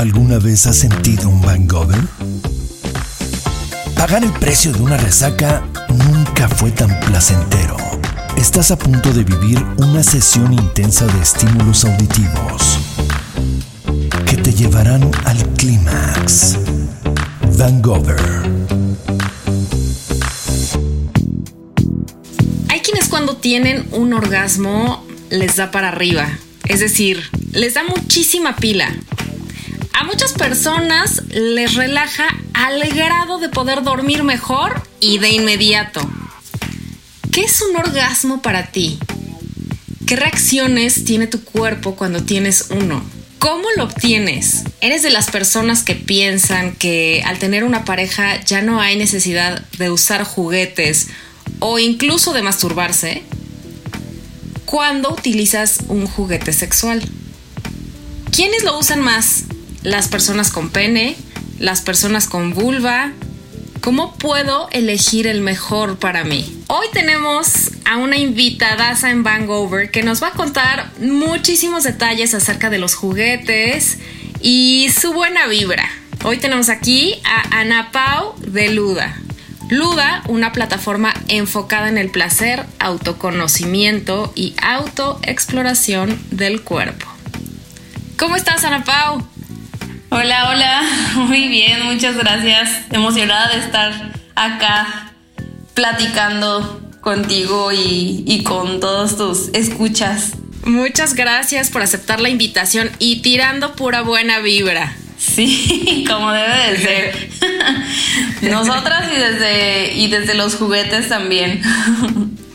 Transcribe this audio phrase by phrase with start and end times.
[0.00, 2.00] ¿Alguna vez has sentido un hangover?
[3.94, 7.76] Pagar el precio de una resaca nunca fue tan placentero.
[8.34, 12.78] Estás a punto de vivir una sesión intensa de estímulos auditivos
[14.24, 16.56] que te llevarán al clímax.
[17.58, 18.16] Hangover.
[22.70, 26.26] Hay quienes cuando tienen un orgasmo les da para arriba,
[26.64, 27.20] es decir,
[27.52, 28.96] les da muchísima pila.
[30.00, 36.00] A muchas personas les relaja al grado de poder dormir mejor y de inmediato.
[37.30, 38.98] ¿Qué es un orgasmo para ti?
[40.06, 43.04] ¿Qué reacciones tiene tu cuerpo cuando tienes uno?
[43.38, 44.64] ¿Cómo lo obtienes?
[44.80, 49.60] ¿Eres de las personas que piensan que al tener una pareja ya no hay necesidad
[49.76, 51.08] de usar juguetes
[51.58, 53.22] o incluso de masturbarse?
[54.64, 57.02] ¿Cuándo utilizas un juguete sexual?
[58.32, 59.44] ¿Quiénes lo usan más?
[59.82, 61.16] ¿Las personas con pene?
[61.58, 63.12] ¿Las personas con vulva?
[63.80, 66.62] ¿Cómo puedo elegir el mejor para mí?
[66.66, 72.68] Hoy tenemos a una invitadaza en Vancouver que nos va a contar muchísimos detalles acerca
[72.68, 73.98] de los juguetes
[74.42, 75.88] y su buena vibra.
[76.24, 79.16] Hoy tenemos aquí a Ana Pau de Luda.
[79.70, 87.06] Luda, una plataforma enfocada en el placer, autoconocimiento y autoexploración del cuerpo.
[88.18, 89.29] ¿Cómo estás, Ana Pau?
[90.12, 90.82] Hola, hola,
[91.28, 92.68] muy bien, muchas gracias.
[92.90, 95.12] Emocionada de estar acá
[95.74, 100.32] platicando contigo y, y con todos tus escuchas.
[100.64, 104.96] Muchas gracias por aceptar la invitación y tirando pura buena vibra.
[105.16, 107.30] Sí, como debe de ser.
[108.50, 111.62] Nosotras y desde, y desde los juguetes también.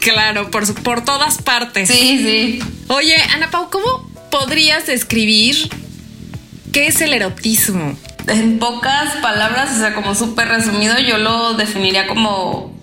[0.01, 1.87] Claro, por, por todas partes.
[1.87, 2.59] Sí, sí.
[2.89, 5.69] Oye, Ana Pau, ¿cómo podrías describir
[6.75, 7.95] qué es el erotismo?
[8.27, 12.77] En pocas palabras, o sea, como súper resumido, yo lo definiría como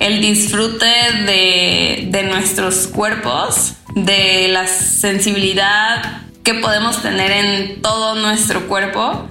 [0.00, 0.92] el disfrute
[1.26, 9.28] de, de nuestros cuerpos, de la sensibilidad que podemos tener en todo nuestro cuerpo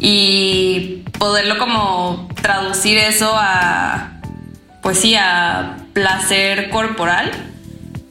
[0.00, 4.20] y poderlo como traducir eso a,
[4.82, 7.30] pues sí, a placer corporal.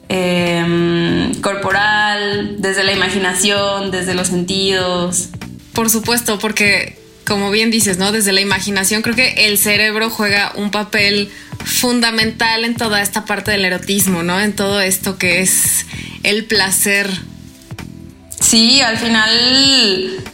[0.08, 5.30] Em, corporal, desde la imaginación, desde los sentidos.
[5.72, 6.96] Por supuesto, porque
[7.26, 8.12] como bien dices, ¿no?
[8.12, 11.30] Desde la imaginación creo que el cerebro juega un papel
[11.64, 14.40] fundamental en toda esta parte del erotismo, ¿no?
[14.40, 15.86] En todo esto que es
[16.24, 17.08] el placer.
[18.40, 20.24] Sí, al final,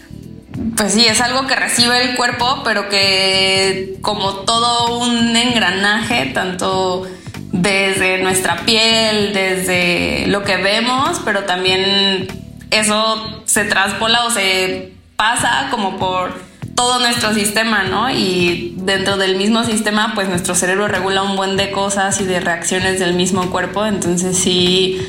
[0.76, 7.06] pues sí, es algo que recibe el cuerpo, pero que como todo un engranaje, tanto
[7.52, 12.28] desde nuestra piel, desde lo que vemos, pero también
[12.70, 16.32] eso se traspola o se pasa como por
[16.76, 18.08] todo nuestro sistema, ¿no?
[18.08, 22.38] Y dentro del mismo sistema, pues nuestro cerebro regula un buen de cosas y de
[22.38, 23.84] reacciones del mismo cuerpo.
[23.84, 25.04] Entonces sí,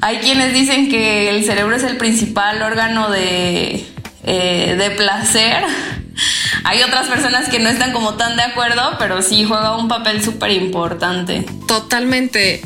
[0.00, 3.86] hay quienes dicen que el cerebro es el principal órgano de,
[4.24, 5.62] eh, de placer.
[6.64, 10.22] Hay otras personas que no están como tan de acuerdo, pero sí juega un papel
[10.22, 11.44] súper importante.
[11.66, 12.62] Totalmente.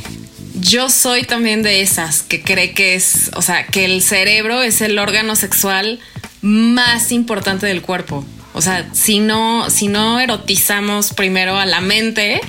[0.55, 4.81] Yo soy también de esas que cree que es, o sea, que el cerebro es
[4.81, 6.01] el órgano sexual
[6.47, 8.25] más importante del cuerpo.
[8.55, 12.41] O sea, si no, si no erotizamos primero a la mente,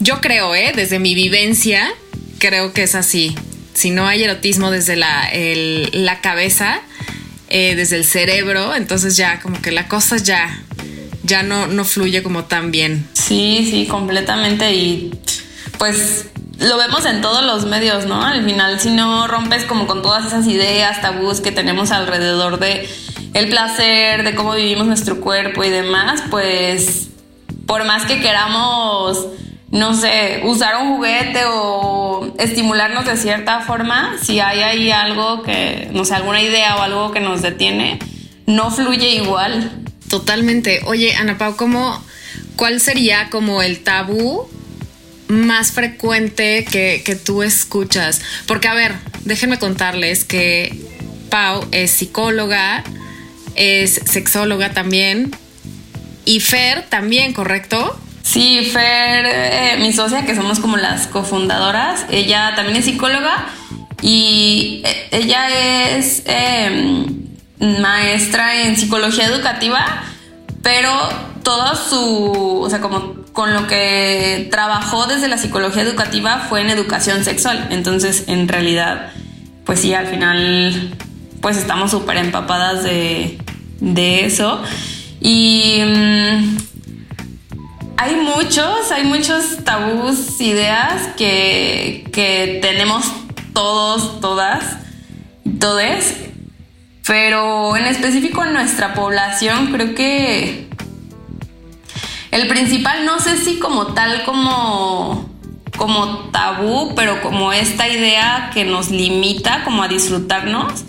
[0.00, 0.72] yo creo, ¿eh?
[0.74, 1.88] desde mi vivencia,
[2.38, 3.34] creo que es así.
[3.72, 5.30] Si no hay erotismo desde la,
[5.92, 6.80] la cabeza,
[7.48, 10.62] eh, desde el cerebro, entonces ya como que la cosa ya,
[11.22, 13.06] ya no, no fluye como tan bien.
[13.12, 14.74] Sí, sí, completamente.
[14.74, 15.12] Y
[15.78, 16.26] pues
[16.58, 18.24] lo vemos en todos los medios, ¿no?
[18.24, 22.88] Al final, si no rompes como con todas esas ideas, tabús que tenemos alrededor de
[23.34, 27.08] el placer, de cómo vivimos nuestro cuerpo y demás, pues
[27.66, 29.26] por más que queramos,
[29.70, 35.88] no sé, usar un juguete o estimularnos de cierta forma, si hay ahí algo que,
[35.92, 37.98] no sé, alguna idea o algo que nos detiene,
[38.46, 39.70] no fluye igual.
[40.08, 40.80] Totalmente.
[40.86, 42.00] Oye, Ana Pau, ¿cómo,
[42.54, 44.48] ¿cuál sería como el tabú
[45.26, 48.20] más frecuente que, que tú escuchas?
[48.46, 48.94] Porque, a ver,
[49.24, 50.78] déjenme contarles que
[51.30, 52.84] Pau es psicóloga,
[53.54, 55.30] es sexóloga también.
[56.24, 57.98] Y Fer también, ¿correcto?
[58.22, 63.46] Sí, Fer, eh, mi socia, que somos como las cofundadoras, ella también es psicóloga
[64.00, 67.06] y eh, ella es em,
[67.60, 70.04] maestra en psicología educativa,
[70.62, 70.90] pero
[71.42, 76.70] todo su, o sea, como con lo que trabajó desde la psicología educativa fue en
[76.70, 77.68] educación sexual.
[77.70, 79.12] Entonces, en realidad,
[79.66, 80.96] pues sí, al final,
[81.44, 83.36] pues estamos súper empapadas de,
[83.78, 84.62] de eso.
[85.20, 86.56] Y mm,
[87.98, 93.04] hay muchos, hay muchos tabús, ideas que, que tenemos
[93.52, 94.78] todos, todas,
[95.60, 96.16] todes.
[97.06, 100.66] Pero en específico en nuestra población creo que
[102.30, 105.28] el principal, no sé si como tal como
[105.76, 110.84] como tabú, pero como esta idea que nos limita como a disfrutarnos,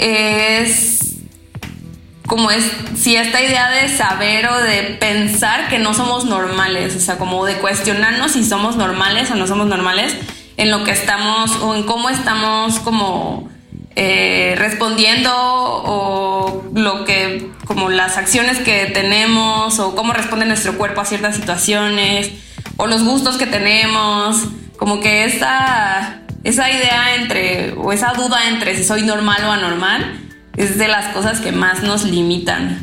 [0.00, 1.00] es
[2.26, 2.64] como es,
[2.94, 7.44] si esta idea de saber o de pensar que no somos normales, o sea, como
[7.44, 10.16] de cuestionarnos si somos normales o no somos normales
[10.56, 13.50] en lo que estamos o en cómo estamos como
[13.96, 21.00] eh, respondiendo o lo que, como las acciones que tenemos o cómo responde nuestro cuerpo
[21.00, 22.30] a ciertas situaciones
[22.76, 24.44] o los gustos que tenemos,
[24.78, 30.18] como que esa, esa idea entre, o esa duda entre si soy normal o anormal,
[30.56, 32.80] es de las cosas que más nos limitan.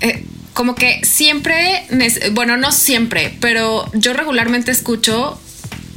[0.00, 1.86] Eh, como que siempre,
[2.32, 5.40] bueno, no siempre, pero yo regularmente escucho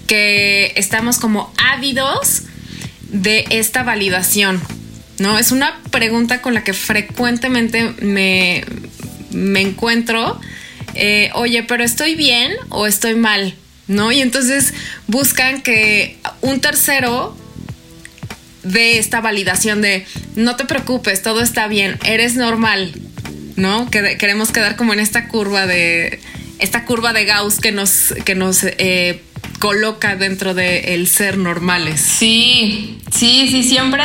[0.07, 2.43] que estamos como ávidos
[3.09, 4.61] de esta validación,
[5.19, 5.37] ¿no?
[5.37, 8.63] Es una pregunta con la que frecuentemente me,
[9.31, 10.39] me encuentro
[10.99, 13.53] eh, oye, pero estoy bien o estoy mal,
[13.87, 14.11] ¿no?
[14.11, 14.73] Y entonces
[15.07, 17.35] buscan que un tercero
[18.63, 20.05] dé esta validación de
[20.35, 22.93] no te preocupes, todo está bien, eres normal,
[23.55, 23.89] ¿no?
[23.89, 26.19] Que queremos quedar como en esta curva de
[26.59, 29.21] esta curva de Gauss que nos que nos eh,
[29.59, 32.01] coloca dentro del ser normales.
[32.01, 34.03] Sí, sí, sí, siempre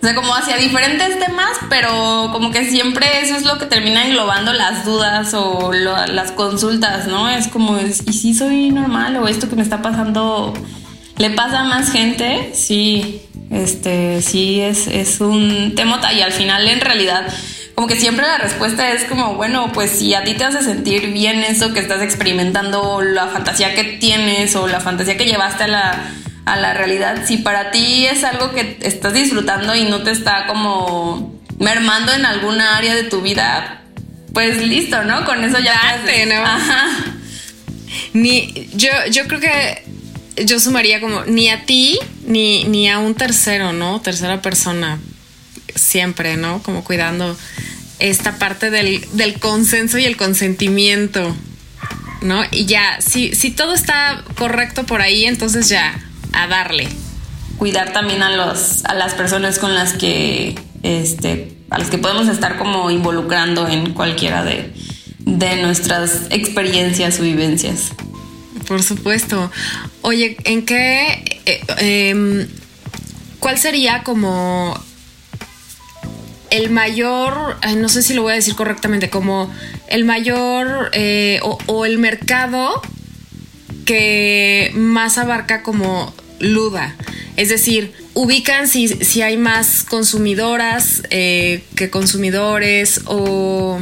[0.00, 4.06] o sea, como hacia diferentes temas, pero como que siempre eso es lo que termina
[4.06, 7.28] englobando las dudas o las consultas, ¿no?
[7.28, 10.54] Es como, ¿y si soy normal o esto que me está pasando
[11.18, 12.50] le pasa a más gente?
[12.54, 13.20] Sí,
[13.50, 17.26] este, sí, es, es un tema y al final en realidad
[17.74, 21.12] como que siempre la respuesta es como, bueno, pues si a ti te hace sentir
[21.12, 25.68] bien eso que estás experimentando, la fantasía que tienes o la fantasía que llevaste a
[25.68, 26.10] la
[26.50, 27.24] a la realidad.
[27.26, 32.24] Si para ti es algo que estás disfrutando y no te está como mermando en
[32.24, 33.82] alguna área de tu vida,
[34.34, 35.24] pues listo, ¿no?
[35.24, 36.42] Con eso ya Date, ¿no?
[36.44, 36.86] Ajá.
[38.12, 43.14] Ni yo yo creo que yo sumaría como ni a ti ni, ni a un
[43.14, 44.00] tercero, ¿no?
[44.00, 44.98] Tercera persona
[45.74, 46.62] siempre, ¿no?
[46.62, 47.36] Como cuidando
[48.00, 51.36] esta parte del, del consenso y el consentimiento,
[52.22, 52.42] ¿no?
[52.50, 56.88] Y ya, si, si todo está correcto por ahí, entonces ya, a darle.
[57.58, 62.28] Cuidar también a, los, a las personas con las que, este, a las que podemos
[62.28, 64.72] estar como involucrando en cualquiera de,
[65.62, 67.92] nuestras experiencias o vivencias.
[68.66, 69.50] Por supuesto.
[70.02, 72.48] Oye, ¿en qué, eh, em,
[73.38, 74.78] cuál sería como
[76.50, 79.52] el mayor, no sé si lo voy a decir correctamente, como
[79.88, 82.82] el mayor eh, o, o, el mercado
[83.84, 86.96] que más abarca como Luda.
[87.36, 93.80] Es decir, ubican si, si hay más consumidoras eh, que consumidores o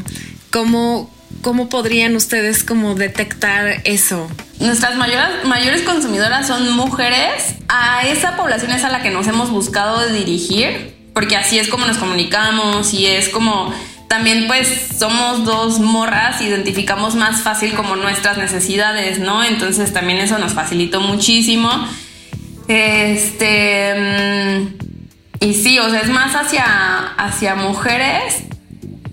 [0.50, 1.10] cómo,
[1.42, 4.28] cómo podrían ustedes como detectar eso.
[4.60, 7.54] Nuestras mayores, mayores consumidoras son mujeres.
[7.68, 11.86] A esa población es a la que nos hemos buscado dirigir, porque así es como
[11.86, 13.72] nos comunicamos y es como
[14.08, 14.68] también pues
[14.98, 19.44] somos dos morras, identificamos más fácil como nuestras necesidades, ¿no?
[19.44, 21.70] Entonces también eso nos facilitó muchísimo.
[22.68, 23.94] Este.
[23.96, 24.78] Mm,
[25.40, 28.44] y sí, o sea, es más hacia, hacia mujeres.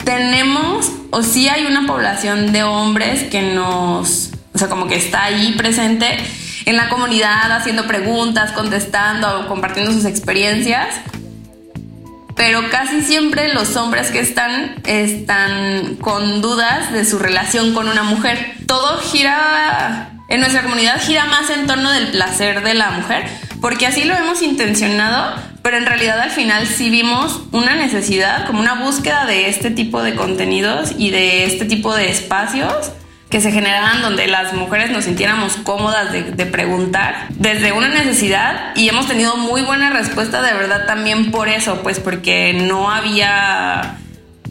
[0.04, 4.32] Tenemos, o sí hay una población de hombres que nos.
[4.54, 6.18] O sea, como que está ahí presente
[6.66, 10.96] en la comunidad haciendo preguntas, contestando, compartiendo sus experiencias.
[12.36, 18.04] Pero casi siempre los hombres que están están con dudas de su relación con una
[18.04, 18.56] mujer.
[18.68, 23.26] Todo gira en nuestra comunidad gira más en torno del placer de la mujer,
[23.66, 28.60] porque así lo hemos intencionado, pero en realidad al final sí vimos una necesidad, como
[28.60, 32.92] una búsqueda de este tipo de contenidos y de este tipo de espacios
[33.32, 38.88] que se generaran donde las mujeres nos sintiéramos cómodas de, preguntar desde una necesidad y
[38.88, 43.98] hemos tenido muy buena respuesta de verdad también por eso, pues porque no había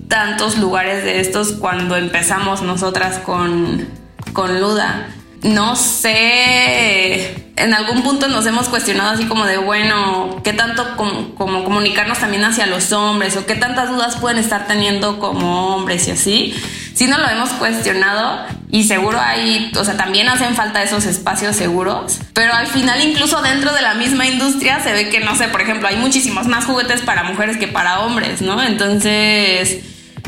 [0.09, 3.87] tantos lugares de estos cuando empezamos nosotras con,
[4.33, 5.07] con Luda
[5.45, 11.35] no sé, en algún punto nos hemos cuestionado así como de, bueno, ¿qué tanto como,
[11.37, 16.13] comunicarnos también hacia los hombres o qué tantas dudas pueden estar teniendo como hombres y
[16.13, 16.55] así?
[16.95, 21.55] Sí nos lo hemos cuestionado y seguro hay, o sea, también hacen falta esos espacios
[21.57, 25.49] seguros, pero al final incluso dentro de la misma industria se ve que, no sé,
[25.49, 28.63] por ejemplo, hay muchísimos más juguetes para mujeres que para hombres, ¿no?
[28.63, 29.81] Entonces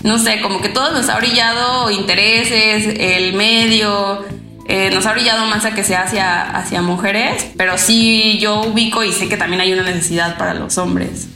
[0.02, 4.24] no sé, como que todo nos ha brillado intereses, el medio,
[4.68, 9.04] eh, nos ha brillado más a que sea hacia, hacia mujeres, pero sí yo ubico
[9.04, 11.28] y sé que también hay una necesidad para los hombres.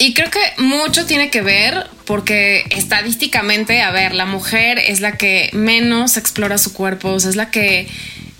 [0.00, 5.12] Y creo que mucho tiene que ver porque estadísticamente, a ver, la mujer es la
[5.12, 7.88] que menos explora su cuerpo, o sea, es la que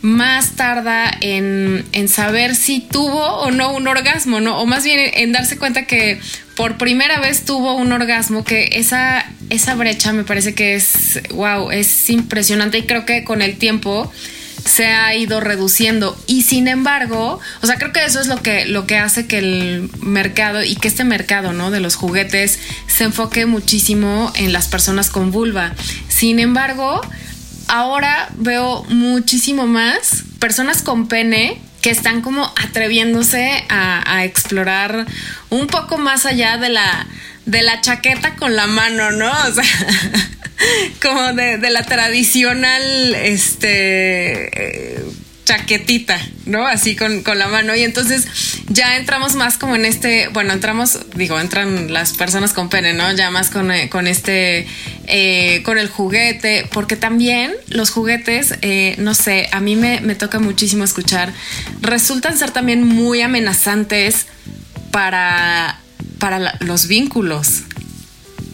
[0.01, 4.61] más tarda en, en, saber si tuvo o no un orgasmo, ¿no?
[4.61, 6.21] O más bien en darse cuenta que
[6.55, 11.71] por primera vez tuvo un orgasmo, que esa, esa brecha me parece que es, wow,
[11.71, 14.13] es impresionante y creo que con el tiempo
[14.65, 18.67] se ha ido reduciendo y sin embargo, o sea, creo que eso es lo que,
[18.67, 21.71] lo que hace que el mercado y que este mercado, ¿no?
[21.71, 25.75] De los juguetes se enfoque muchísimo en las personas con vulva.
[26.09, 27.01] Sin embargo,
[27.69, 35.07] ahora veo muchísimo más personas con pene que están como atreviéndose a, explorar
[35.51, 37.07] un poco más allá de la,
[37.47, 39.31] de la chaqueta con la mano, ¿no?
[39.31, 39.65] O sea,
[41.03, 45.05] como de, la tradicional, este, eh,
[45.49, 46.67] chaquetita, ¿no?
[46.67, 47.75] Así con, la mano.
[47.75, 48.27] Y entonces
[48.69, 53.11] ya entramos más como en este, bueno, entramos, digo, entran las personas con pene, ¿no?
[53.17, 54.67] Ya más con, eh, con este,
[55.07, 60.39] eh, con el juguete, porque también los juguetes, eh, no sé, a mí me, toca
[60.39, 61.33] muchísimo escuchar,
[61.81, 64.27] resultan ser también muy amenazantes
[64.91, 65.81] para,
[66.19, 67.63] para los vínculos,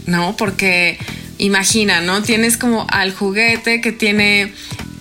[0.07, 0.37] ¿no?
[0.37, 0.99] Porque
[1.39, 2.23] imagina, ¿no?
[2.23, 4.53] Tienes como al juguete que tiene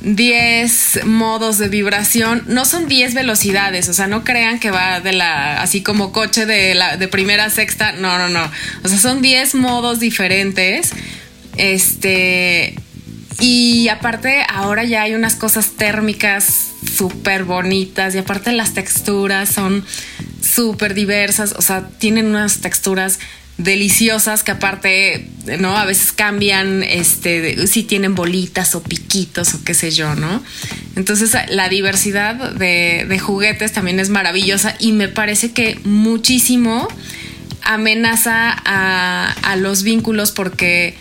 [0.03, 5.13] 10 modos de vibración, no son 10 velocidades, o sea, no crean que va de
[5.13, 8.51] la, así como coche de, la, de primera a sexta, no, no, no,
[8.83, 10.91] o sea, son 10 modos diferentes,
[11.55, 12.75] este,
[13.39, 19.85] y aparte ahora ya hay unas cosas térmicas súper bonitas y aparte las texturas son
[20.41, 23.19] súper diversas, o sea, tienen unas texturas
[23.57, 25.27] deliciosas que aparte,
[25.59, 25.77] ¿no?
[25.77, 30.43] A veces cambian, este, si tienen bolitas o piquitos o qué sé yo, ¿no?
[30.95, 36.87] Entonces la diversidad de, juguetes también es maravillosa y me parece que muchísimo
[37.61, 40.95] amenaza a, los vínculos porque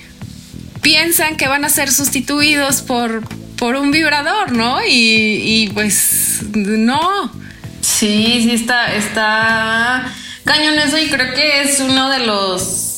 [0.82, 4.84] piensan que van a ser sustituidos por, por un vibrador, ¿no?
[4.86, 7.32] Y, y pues no.
[7.80, 10.12] Sí, sí está, está
[10.44, 12.92] cañón eso y creo que es uno de los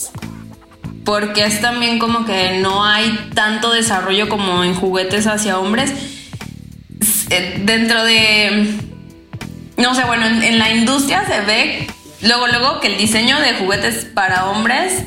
[1.05, 5.93] porque es también como que no hay tanto desarrollo como en juguetes hacia hombres.
[7.31, 8.79] Eh, dentro de
[9.77, 11.87] no sé bueno en, la industria se ve
[12.23, 15.05] luego luego que el diseño de juguetes para hombres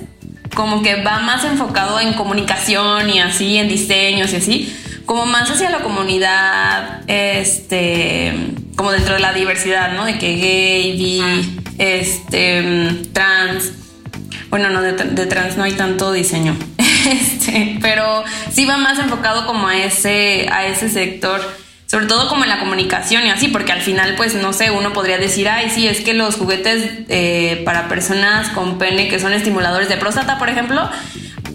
[0.56, 4.75] como que va más enfocado en comunicación y así en diseños y así
[5.06, 8.34] como más hacia la comunidad este
[8.77, 11.22] como dentro de la diversidad no de que gay bi
[11.77, 13.74] este, trans.
[14.50, 16.55] Bueno, no, de, trans no hay tanto diseño.
[17.07, 21.41] Este, pero sí va más enfocado como a ese, a ese sector
[21.86, 24.91] sobre todo como en la comunicación y así, porque al final, pues no sé, uno
[24.91, 29.31] podría decir, ay, sí, es que los juguetes eh, para personas con pene que son
[29.31, 30.89] estimuladores de próstata, por ejemplo,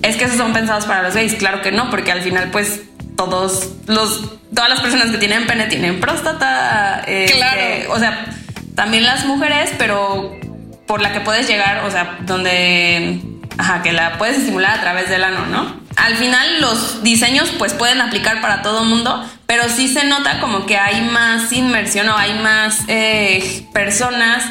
[0.00, 1.35] es que esos son pensados para los gays.
[1.35, 2.81] Claro que no, porque al final, pues
[3.16, 7.02] todos los, todas las personas que tienen pene tienen próstata.
[7.07, 7.92] Eh, claro.
[7.92, 8.26] o sea,
[8.75, 10.38] también las mujeres, pero
[10.87, 13.21] por la que puedes llegar, o sea, donde,
[13.59, 15.81] ajá, que la puedes estimular a través del ano, ¿no?
[15.97, 20.40] Al final los diseños pues pueden aplicar para todo el mundo, pero sí se nota
[20.40, 24.45] como que hay más inmersión o hay más eh, personas,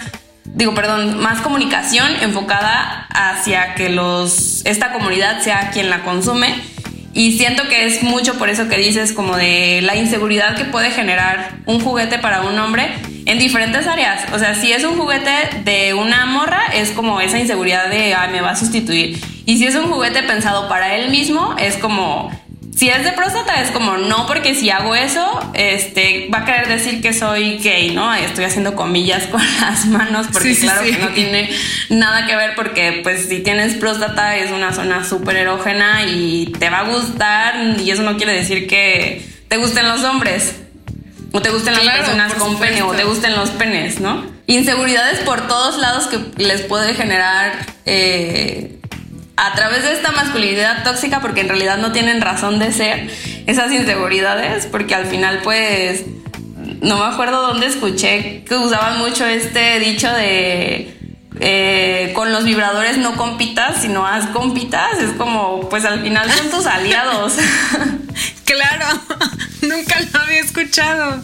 [0.45, 6.61] digo, perdón, más comunicación enfocada hacia que los, esta comunidad sea quien la consume.
[7.13, 10.91] Y siento que es mucho por eso que dices como de la inseguridad que puede
[10.91, 12.87] generar un juguete para un hombre
[13.25, 14.31] en diferentes áreas.
[14.33, 15.31] O sea, si es un juguete
[15.65, 19.19] de una morra, es como esa inseguridad de, ay, me va a sustituir.
[19.45, 22.31] Y si es un juguete pensado para él mismo, es como,
[22.75, 26.67] si es de próstata, es como, no, porque si hago eso, este, va a querer
[26.67, 28.13] decir que soy gay, ¿no?
[28.13, 31.49] Estoy haciendo comillas con las manos, porque claro que no tiene
[31.89, 36.69] nada que ver, porque pues si tienes próstata es una zona súper erógena y te
[36.69, 40.55] va a gustar, y eso no quiere decir que te gusten los hombres
[41.33, 44.25] o te gusten las personas con pene, o te gusten los penes, ¿no?
[44.47, 48.80] Inseguridades por todos lados que les puede generar eh,
[49.37, 53.09] a través de esta masculinidad tóxica, porque en realidad no tienen razón de ser
[53.47, 56.03] esas inseguridades, porque al final, pues,
[56.81, 60.97] no me acuerdo dónde escuché que usaban mucho este dicho de.
[61.43, 64.99] Eh, con los vibradores no compitas, sino haz compitas.
[64.99, 67.33] Es como, pues al final son tus aliados.
[68.45, 69.01] claro.
[69.61, 71.23] Nunca lo había escuchado.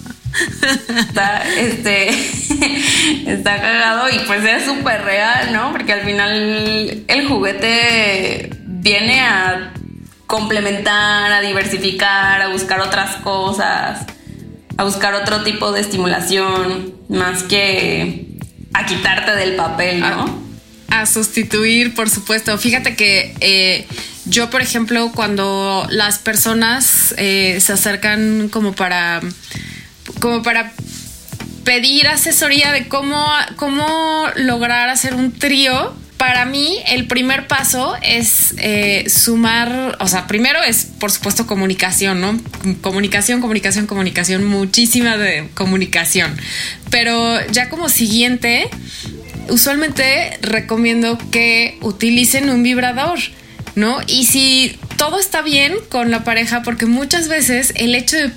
[0.90, 2.10] Está, este,
[3.28, 5.72] está cagado y pues es súper real, ¿no?
[5.72, 9.74] Porque al final el juguete viene a
[10.28, 14.06] complementar, a diversificar, a buscar otras cosas,
[14.78, 18.28] a buscar otro tipo de estimulación, más que
[18.74, 20.46] a quitarte del papel, ¿no?
[20.90, 22.58] A, sustituir, por supuesto.
[22.58, 23.88] Fíjate que eh,
[24.26, 29.22] yo, por ejemplo, cuando las personas eh, se acercan como para,
[30.20, 30.72] como para
[31.64, 38.56] pedir asesoría de cómo, cómo lograr hacer un trío, para mí el primer paso es
[38.58, 42.40] eh, sumar, o sea, primero es por supuesto comunicación, ¿no?
[42.82, 46.36] Comunicación, comunicación, comunicación, muchísima de comunicación.
[46.90, 48.68] Pero ya como siguiente,
[49.50, 53.20] usualmente recomiendo que utilicen un vibrador,
[53.76, 54.00] ¿no?
[54.08, 58.32] Y si todo está bien con la pareja, porque muchas veces el hecho de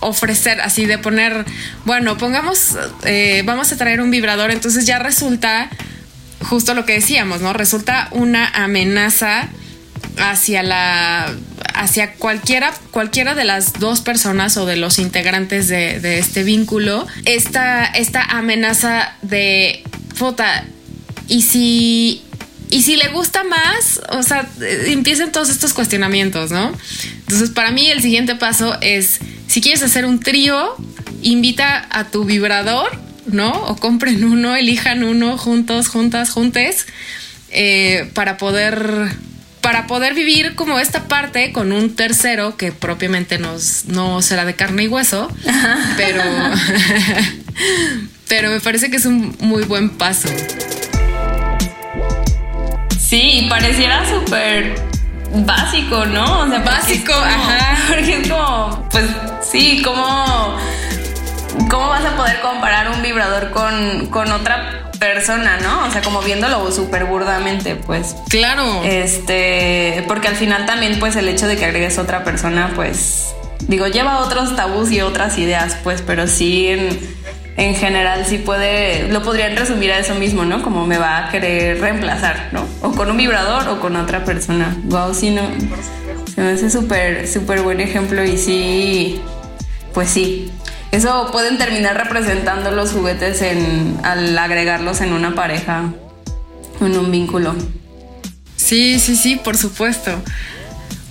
[0.00, 1.44] ofrecer así de poner,
[1.84, 5.70] bueno, pongamos, eh, vamos a traer un vibrador, entonces ya resulta
[6.40, 7.52] justo lo que decíamos, ¿no?
[7.52, 9.48] Resulta una amenaza
[10.18, 11.34] hacia la
[11.74, 17.84] hacia cualquiera cualquiera de las dos personas o de los integrantes de, este vínculo esta,
[17.84, 19.82] esta amenaza de
[20.14, 20.64] fota
[21.28, 22.22] y si
[22.76, 24.46] y si le gusta más, o sea,
[24.84, 26.74] empiezan todos estos cuestionamientos, ¿no?
[27.20, 30.76] Entonces, para mí el siguiente paso es, si quieres hacer un trío,
[31.22, 32.90] invita a tu vibrador
[33.26, 33.50] ¿no?
[33.50, 36.86] O compren uno, elijan uno juntos, juntas, juntes,
[37.50, 39.08] eh, para poder
[39.62, 44.54] para poder vivir como esta parte con un tercero que propiamente nos, no será de
[44.54, 45.34] carne y hueso,
[45.96, 46.22] pero,
[48.28, 50.28] pero me parece que es un muy buen paso.
[53.16, 54.74] Sí, pareciera súper
[55.46, 56.40] básico, ¿no?
[56.42, 57.78] O sea, básico, ajá.
[57.88, 59.06] Porque es como, pues
[59.40, 60.58] sí, como
[61.70, 65.86] ¿cómo vas a poder comparar un vibrador con, con otra persona, ¿no?
[65.86, 68.14] O sea, como viéndolo súper burdamente, pues.
[68.28, 68.82] Claro.
[68.84, 73.86] Este, porque al final también, pues, el hecho de que agregues otra persona, pues, digo,
[73.86, 77.00] lleva otros tabús y otras ideas, pues, pero sí, en,
[77.56, 80.60] en general, sí puede, lo podrían resumir a eso mismo, ¿no?
[80.60, 82.65] Como me va a querer reemplazar, ¿no?
[82.86, 84.76] O con un vibrador o con otra persona.
[84.84, 85.42] Wow, sí, no.
[86.32, 89.20] Se me hace súper, súper buen ejemplo y sí,
[89.92, 90.52] pues sí,
[90.92, 95.92] eso pueden terminar representando los juguetes en, al agregarlos en una pareja,
[96.80, 97.56] en un vínculo.
[98.54, 100.12] Sí, sí, sí, por supuesto.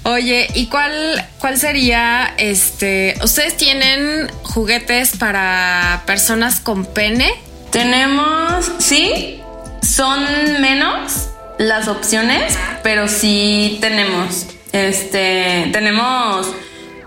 [0.04, 3.16] Oye, ¿y cuál, cuál sería este?
[3.22, 7.34] ¿Ustedes tienen juguetes para personas con pene?
[7.70, 9.42] Tenemos, sí,
[9.82, 10.24] son
[10.62, 14.48] menos las opciones, pero sí tenemos.
[14.72, 16.48] Este, tenemos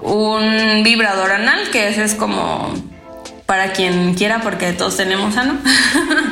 [0.00, 2.72] un vibrador anal, que ese es como
[3.46, 5.58] para quien quiera, porque todos tenemos ano.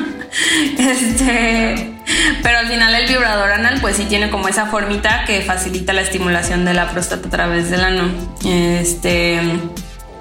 [0.78, 1.94] este,
[2.42, 6.02] pero al final el vibrador anal, pues sí tiene como esa formita que facilita la
[6.02, 8.08] estimulación de la próstata a través del ano.
[8.44, 9.40] Este.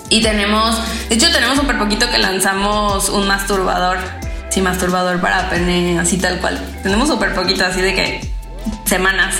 [0.10, 0.80] Y tenemos,
[1.10, 3.98] de hecho, tenemos súper poquito que lanzamos un masturbador.
[4.50, 6.60] Sí, masturbador para pene, así tal cual.
[6.84, 8.32] Tenemos súper poquito, así de que
[8.86, 9.36] semanas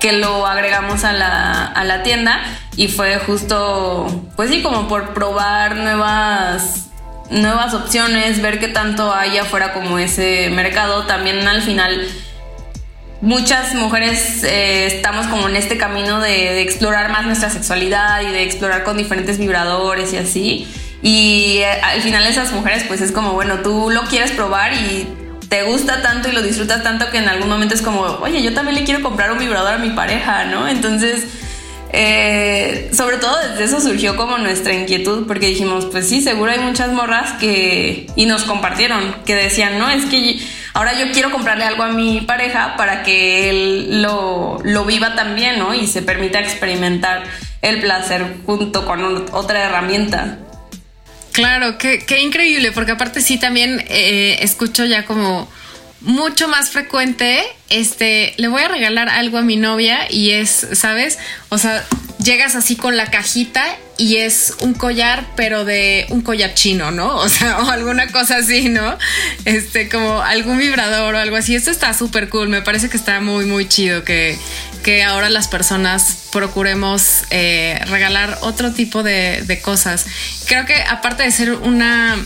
[0.00, 2.40] que lo agregamos a la, a la tienda
[2.76, 4.06] y fue justo,
[4.36, 6.86] pues sí, como por probar nuevas,
[7.30, 11.06] nuevas opciones, ver qué tanto hay afuera como ese mercado.
[11.06, 12.06] También al final
[13.20, 18.42] muchas mujeres eh, estamos como en este camino de, explorar más nuestra sexualidad y de
[18.42, 20.68] explorar con diferentes vibradores y así.
[21.06, 25.06] Y eh, al final esas mujeres pues es como, bueno, tú lo quieres probar y
[25.48, 28.52] te gusta tanto y lo disfrutas tanto que en algún momento es como, oye, yo
[28.54, 30.66] también le quiero comprar un vibrador a mi pareja, ¿no?
[30.66, 31.22] Entonces
[31.92, 36.58] eh, sobre todo desde eso surgió como nuestra inquietud, porque dijimos, pues sí, seguro hay
[36.58, 38.08] muchas morras que...
[38.16, 40.40] Y nos compartieron, que decían, no, es que
[40.74, 45.60] ahora yo quiero comprarle algo a mi pareja para que él lo, lo viva también,
[45.60, 45.72] ¿no?
[45.72, 47.22] Y se permita experimentar
[47.62, 50.38] el placer junto con otra herramienta.
[51.36, 55.48] Claro, qué, qué, increíble, porque aparte sí también eh, escucho ya como
[56.00, 61.18] mucho más frecuente, este, le voy a regalar algo a mi novia y es, ¿sabes?
[61.50, 61.84] O sea,
[62.26, 63.64] llegas así con la cajita
[63.96, 67.16] y es un collar, pero de un collar chino, ¿no?
[67.26, 68.98] O sea, o alguna cosa así, ¿no?
[69.44, 71.54] Este, como algún vibrador o algo así.
[71.54, 72.48] Esto está súper cool.
[72.48, 74.38] Me parece que está muy, muy chido que,
[74.82, 80.04] que ahora las personas procuremos eh, regalar otro tipo de, de cosas.
[80.46, 82.18] Creo que aparte de ser una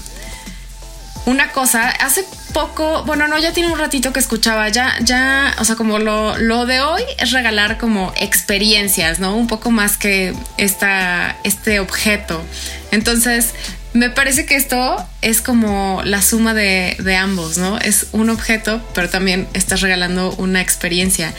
[1.26, 5.64] una cosa, hace poco, bueno, no, ya tiene un ratito que escuchaba, ya, ya, o
[5.64, 9.36] sea, como lo, lo de hoy es regalar como experiencias, ¿no?
[9.36, 12.42] Un poco más que esta, este objeto.
[12.90, 13.54] Entonces,
[13.92, 17.78] me parece que esto es como la suma de, de, ambos, ¿no?
[17.78, 21.32] Es un objeto, pero también estás regalando una experiencia.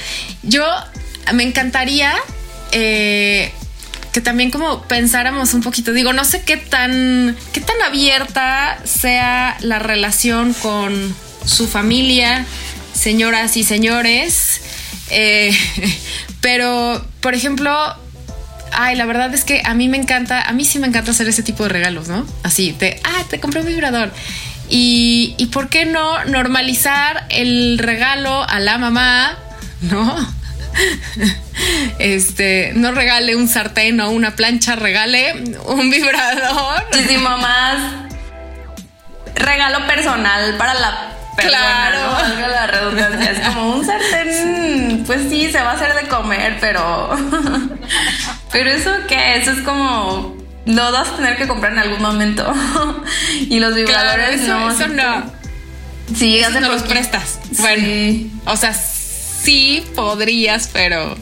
[0.44, 0.66] Yo
[1.34, 2.14] me encantaría
[2.72, 3.52] eh,
[4.12, 9.58] que también como pensáramos un poquito, digo, no sé qué tan, qué tan abierta sea
[9.62, 12.46] la relación con su familia,
[12.94, 14.62] señoras y señores,
[15.10, 15.56] eh,
[16.42, 17.72] pero, por ejemplo,
[18.72, 21.28] ay, la verdad es que a mí me encanta, a mí sí me encanta hacer
[21.28, 22.26] ese tipo de regalos, ¿no?
[22.44, 24.12] Así, de, ah, te compré un vibrador.
[24.70, 29.38] Y, y por qué no normalizar el regalo a la mamá,
[29.82, 30.41] ¿no?
[32.00, 35.34] Este, no regale un sartén o una plancha, regale
[35.66, 36.86] un vibrador.
[36.94, 38.10] Muchísimo más
[39.36, 42.48] regalo personal para la claro.
[42.52, 43.32] la redundancia.
[43.32, 47.10] Es como un sartén, pues sí, se va a hacer de comer, pero.
[48.52, 49.38] pero eso qué?
[49.38, 50.40] Eso es como.
[50.66, 52.54] Lo vas a tener que comprar en algún momento.
[53.40, 54.70] y los vibradores no.
[54.70, 55.42] Eso no.
[56.16, 57.40] Sí, eso no los prestas.
[57.60, 58.74] Bueno, o sea,
[59.42, 61.18] sí podrías, pero.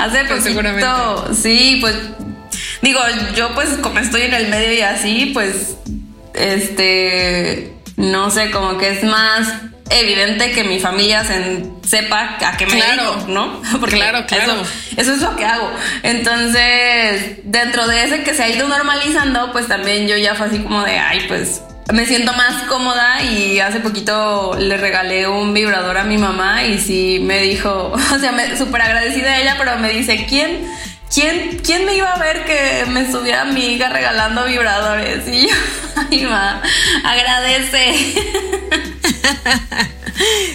[0.00, 1.96] Hace pues poquito, sí, pues
[2.82, 3.00] digo,
[3.34, 5.76] yo pues como estoy en el medio y así, pues
[6.34, 9.48] este no sé, como que es más
[9.90, 13.60] evidente que mi familia se, sepa a qué me claro, ¿no?
[13.80, 14.62] Porque claro, claro.
[14.96, 15.70] Eso, es lo que hago.
[16.02, 20.60] Entonces, dentro de ese que se ha ido normalizando, pues también yo ya fue así
[20.60, 25.98] como de, ay, pues me siento más cómoda y hace poquito le regalé un vibrador
[25.98, 29.90] a mi mamá y sí me dijo, o sea, súper agradecida a ella, pero me
[29.90, 30.66] dice, ¿quién?
[31.12, 35.26] ¿Quién, ¿Quién me iba a ver que me estuviera mi hija regalando vibradores?
[35.26, 35.54] Y yo,
[36.10, 36.62] ay, ma,
[37.04, 37.94] agradece.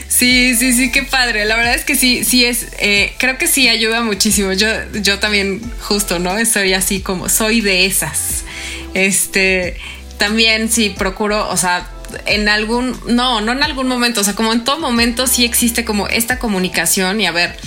[0.07, 1.45] Sí, sí, sí, qué padre.
[1.45, 4.53] La verdad es que sí, sí es, eh, creo que sí ayuda muchísimo.
[4.53, 6.37] Yo, yo también, justo, ¿no?
[6.37, 8.45] Estoy así como, soy de esas.
[8.93, 9.77] Este,
[10.17, 11.87] también sí procuro, o sea,
[12.25, 15.85] en algún, no, no en algún momento, o sea, como en todo momento sí existe
[15.85, 17.57] como esta comunicación y a ver,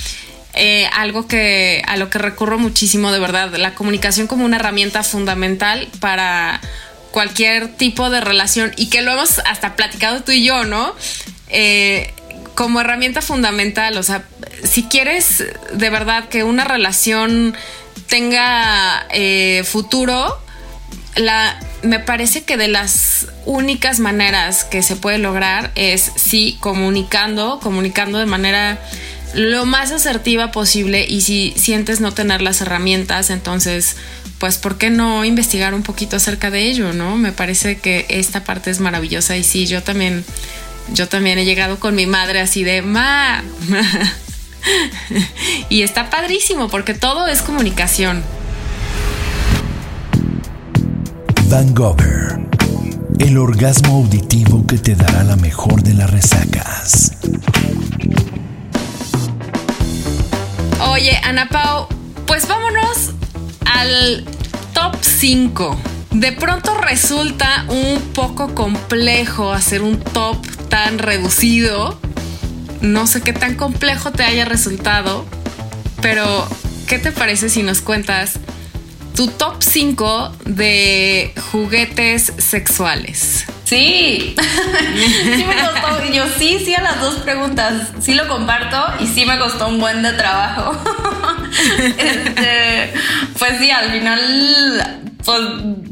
[0.55, 5.03] eh, algo que a lo que recurro muchísimo de verdad, la comunicación como una herramienta
[5.03, 6.61] fundamental para
[7.11, 10.95] cualquier tipo de relación y que lo hemos hasta platicado tú y yo, ¿no?
[11.49, 12.13] Eh,
[12.55, 14.25] como herramienta fundamental, o sea,
[14.65, 17.57] si quieres de verdad que una relación
[18.09, 20.41] tenga eh, futuro,
[21.15, 27.61] la, me parece que de las únicas maneras que se puede lograr es sí comunicando,
[27.61, 28.81] comunicando de manera
[29.35, 33.97] lo más asertiva posible y si sientes no tener las herramientas, entonces,
[34.39, 37.17] pues, ¿por qué no investigar un poquito acerca de ello, no?
[37.17, 40.25] Me parece que esta parte es maravillosa y sí, yo también,
[40.93, 43.45] yo también he llegado con mi madre así de, ma,
[45.69, 48.25] y está padrísimo porque todo es comunicación.
[51.51, 51.97] Van Gogh,
[53.21, 57.13] el orgasmo auditivo que te dará la mejor de las resacas.
[60.91, 61.89] Oye, Ana Pau,
[62.27, 63.13] pues vámonos
[63.65, 64.27] al
[64.75, 65.75] top 5.
[66.11, 70.37] De pronto resulta un poco complejo hacer un top
[70.69, 71.99] tan reducido.
[72.83, 75.25] No sé qué tan complejo te haya resultado,
[76.03, 76.47] pero
[76.87, 78.39] ¿qué te parece si nos cuentas
[79.19, 83.47] tu top 5 de juguetes sexuales.
[83.65, 86.13] Sí, sí me costó.
[86.13, 87.89] Yo sí, sí a las dos preguntas.
[87.99, 90.71] Sí lo comparto y sí me costó un buen de trabajo.
[91.99, 92.93] Este,
[93.39, 95.41] pues sí, al final pues,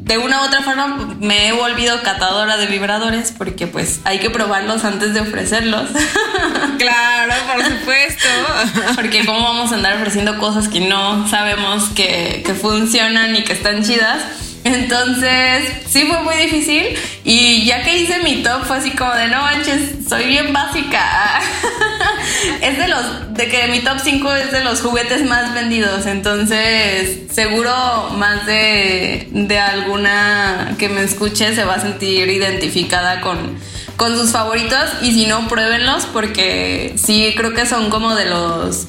[0.06, 4.30] de una u otra forma me he volvido catadora de vibradores porque pues hay que
[4.30, 5.90] probarlos antes de ofrecerlos.
[6.78, 8.28] Claro, por supuesto.
[8.94, 13.54] Porque cómo vamos a andar ofreciendo cosas que no sabemos que, que funcionan y que
[13.54, 14.22] están chidas.
[14.66, 16.98] Entonces, sí fue muy difícil.
[17.24, 21.40] Y ya que hice mi top, fue así como de no manches, soy bien básica.
[22.62, 26.06] es de los, de que mi top 5 es de los juguetes más vendidos.
[26.06, 33.56] Entonces, seguro más de, de alguna que me escuche se va a sentir identificada con,
[33.96, 34.90] con sus favoritos.
[35.02, 38.88] Y si no, pruébenlos porque sí creo que son como de los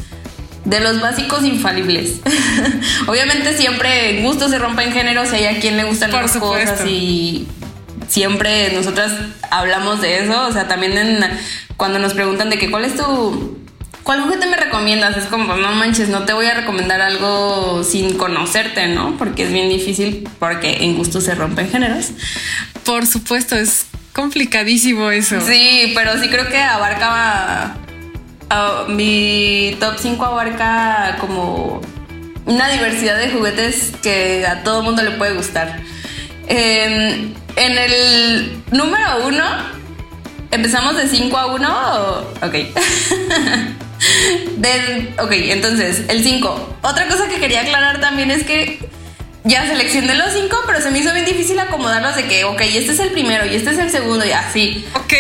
[0.67, 2.19] de los básicos infalibles.
[3.08, 7.47] Obviamente siempre gusto se rompen géneros hay a quien le gustan las cosas y
[8.10, 9.13] siempre nosotras
[9.49, 10.93] hablamos de eso, o sea, también
[11.77, 13.58] cuando nos preguntan de que cuál es tu
[14.03, 15.15] ¿cuál juguete me recomiendas?
[15.15, 19.17] Es como, no manches, no te voy a recomendar algo sin conocerte, ¿no?
[19.17, 22.12] Porque es bien difícil porque en gusto se rompen géneros.
[22.84, 25.39] Por supuesto, es complicadísimo eso.
[25.41, 27.77] Sí, pero sí creo que abarca
[28.50, 31.82] Ah, mi top 5 abarca como
[32.46, 35.82] una diversidad de juguetes que a todo mundo le puede gustar.
[36.48, 39.44] en el número 1,
[40.52, 41.68] ¿empezamos de 5 a 1?
[42.44, 42.56] Ok.
[45.20, 46.78] ok, entonces, el 5.
[46.84, 48.80] Otra cosa que quería aclarar también es que
[49.48, 52.92] ya seleccioné los cinco, pero se me hizo bien difícil acomodarlos de que, ok, este
[52.92, 54.86] es el primero y este es el segundo y así.
[54.94, 55.14] Ok.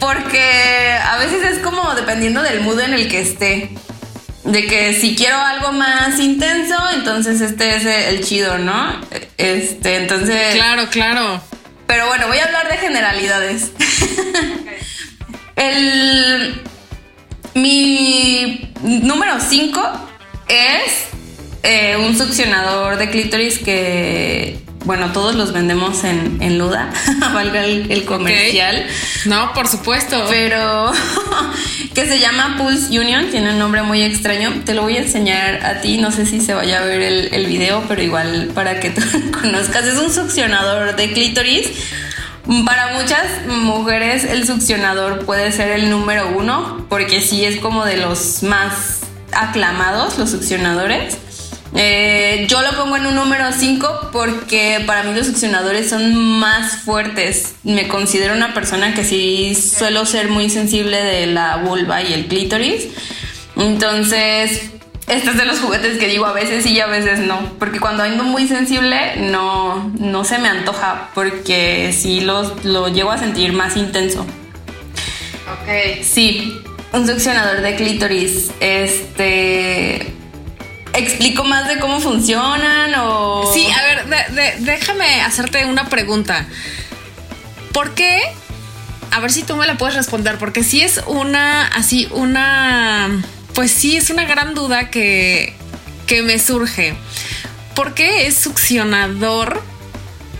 [0.00, 3.70] Porque a veces es como dependiendo del mood en el que esté.
[4.44, 8.98] De que si quiero algo más intenso, entonces este es el chido, ¿no?
[9.36, 10.54] Este, entonces.
[10.54, 11.42] Claro, claro.
[11.86, 13.72] Pero bueno, voy a hablar de generalidades.
[15.56, 16.62] el.
[17.54, 20.08] Mi número 5
[20.48, 21.07] es
[21.62, 26.90] eh, un succionador de clítoris que, bueno, todos los vendemos en, en Luda,
[27.34, 28.86] valga el, comercial.
[29.26, 30.24] No, por supuesto.
[30.30, 30.92] Pero
[31.94, 34.62] que se llama Pulse Union, tiene un nombre muy extraño.
[34.64, 37.34] Te lo voy a enseñar a ti, no sé si se vaya a ver el,
[37.34, 39.02] el video, pero igual para que tú
[39.40, 39.84] conozcas.
[39.84, 41.68] Es un succionador de clítoris.
[42.64, 47.98] Para muchas mujeres el succionador puede ser el número uno, porque sí es como de
[47.98, 49.00] los más
[49.32, 51.18] aclamados, los succionadores.
[51.74, 56.78] Eh, yo lo pongo en un número 5 porque para mí los succionadores son más
[56.82, 57.54] fuertes.
[57.62, 62.26] Me considero una persona que sí suelo ser muy sensible de la vulva y el
[62.26, 62.88] clítoris.
[63.56, 64.70] Entonces,
[65.08, 67.54] este es de los juguetes que digo a veces sí y a veces no.
[67.58, 73.10] Porque cuando ando muy sensible no, no se me antoja porque sí lo, lo llego
[73.10, 74.22] a sentir más intenso.
[74.22, 76.02] Ok.
[76.02, 76.58] Sí,
[76.92, 78.50] un succionador de clítoris.
[78.60, 80.17] Este
[80.98, 83.50] explico más de cómo funcionan o...
[83.52, 86.46] Sí, a ver, déjame hacerte una pregunta.
[87.72, 88.20] ¿Por qué?
[89.10, 93.22] A ver si tú me la puedes responder, porque si es una, así, una...
[93.54, 95.54] Pues sí, es una gran duda que,
[96.06, 96.94] que me surge.
[97.74, 99.62] ¿Por qué es succionador?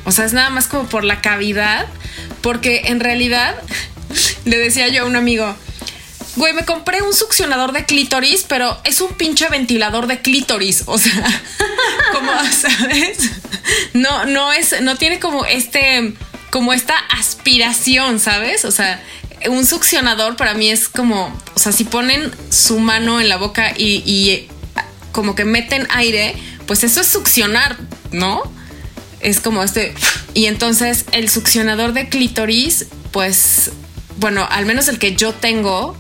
[0.05, 1.87] O sea, es nada más como por la cavidad,
[2.41, 3.55] porque en realidad,
[4.45, 5.55] le decía yo a un amigo,
[6.39, 10.85] Güey, me compré un succionador de clítoris, pero es un pinche ventilador de clítoris.
[10.87, 11.43] O sea,
[12.13, 13.19] como, ¿sabes?
[13.93, 16.15] No, no es, no tiene como este,
[16.51, 18.65] como esta aspiración, ¿sabes?
[18.65, 19.03] O sea,
[19.49, 23.73] un succionador para mí es como, o sea, si ponen su mano en la boca
[23.77, 24.49] y, y
[25.11, 26.37] como que meten aire,
[26.69, 27.79] pues eso es succionar,
[28.13, 28.45] ¿no?
[29.19, 29.93] Es como este.
[30.35, 33.73] Y entonces el succionador de clítoris, pues,
[34.19, 35.97] bueno, al menos el que yo tengo,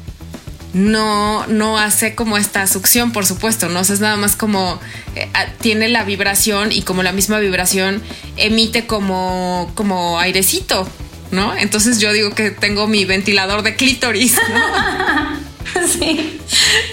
[0.74, 3.80] no, no hace como esta succión, por supuesto, ¿no?
[3.80, 4.78] es nada más como
[5.16, 5.28] eh,
[5.60, 8.02] tiene la vibración y como la misma vibración
[8.36, 10.86] emite como, como airecito,
[11.30, 11.56] ¿no?
[11.56, 15.37] Entonces yo digo que tengo mi ventilador de clítoris, ¿no?
[15.88, 16.40] Sí,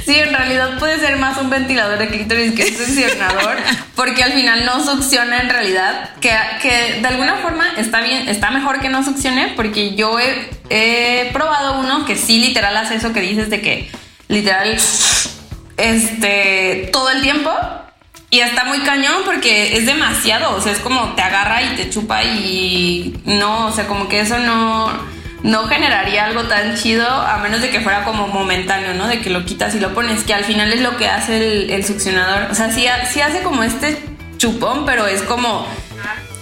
[0.05, 3.57] sí, en realidad puede ser más un ventilador de clítoris que un succionador,
[3.95, 8.51] porque al final no succiona en realidad, que, que, de alguna forma está bien, está
[8.51, 13.13] mejor que no succione, porque yo he, he, probado uno que sí literal hace eso
[13.13, 13.91] que dices de que
[14.27, 14.77] literal
[15.77, 17.51] este todo el tiempo
[18.29, 21.89] y está muy cañón porque es demasiado, o sea, es como te agarra y te
[21.89, 25.14] chupa y no, o sea, como que eso no
[25.45, 29.08] no generaría algo tan chido a menos de que fuera como momentáneo, ¿no?
[29.08, 31.86] De que lo quitas y lo pones, que al final es lo que hace el,
[31.86, 32.49] succionador.
[32.49, 34.03] O sea, sí, sí, hace como este
[34.38, 35.67] chupón, pero es como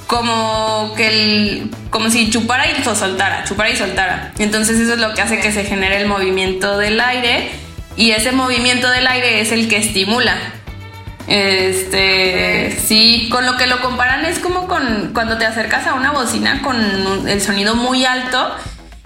[0.07, 4.31] como que el como si chupara y soltara, chupara y soltara.
[4.39, 7.51] Entonces eso es lo que hace que se genere el movimiento del aire
[7.97, 10.37] y ese movimiento del aire es el que estimula.
[11.27, 16.11] Este, sí, con lo que lo comparan es como con cuando te acercas a una
[16.11, 18.55] bocina con el sonido muy alto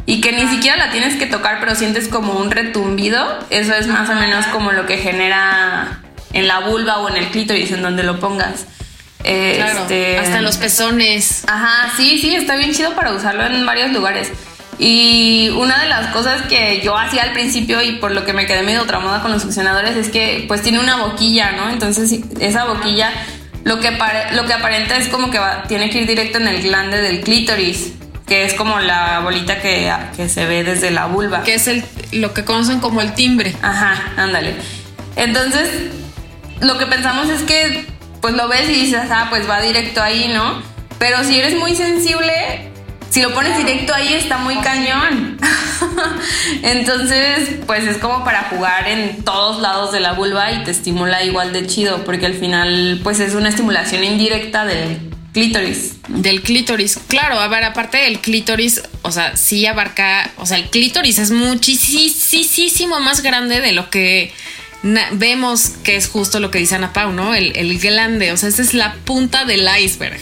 [0.07, 3.87] y que ni siquiera la tienes que tocar, pero sientes como un retumbido, eso es
[3.87, 5.99] más o menos como lo que genera
[6.31, 8.65] en la vulva o en el clítoris, en donde lo pongas.
[9.25, 11.43] Este, hasta los pezones.
[11.45, 14.31] Ajá, sí, sí, está bien chido para usarlo en varios lugares.
[14.79, 18.45] Y una de las cosas que yo hacía al principio y por lo que me
[18.45, 21.69] quedé medio traumada con los succionadores es que pues tiene una boquilla, ¿no?
[21.69, 23.11] Entonces esa boquilla
[23.65, 23.91] lo que,
[24.31, 27.19] lo que aparenta es como que va, tiene que ir directo en el glande del
[27.19, 27.91] clítoris
[28.27, 29.89] que es como la bolita que,
[30.27, 31.43] se ve desde la vulva.
[31.43, 33.55] Que es el, lo que conocen como el timbre.
[33.61, 34.55] Ajá, ándale.
[35.15, 35.69] Entonces,
[36.59, 37.87] lo que pensamos es que,
[38.21, 40.61] pues lo ves y dices, ah, pues va directo ahí, ¿no?
[40.99, 42.71] Pero si eres muy sensible,
[43.09, 45.37] si lo pones directo ahí está muy cañón.
[46.63, 51.23] Entonces, pues es como para jugar en todos lados de la vulva y te estimula
[51.23, 55.93] igual de chido, porque al final, pues es una estimulación indirecta del clítoris.
[56.08, 60.69] Del clítoris, claro, a ver, aparte del clítoris, o sea, sí abarca, o sea, el
[60.69, 64.32] clítoris es muchísimo más grande de lo que
[65.13, 67.36] vemos que es justo lo que dice Ana Pau, ¿no?
[67.36, 70.19] El, el glande, o sea, esa es la punta del iceberg,